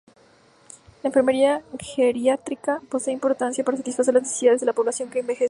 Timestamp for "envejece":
5.19-5.39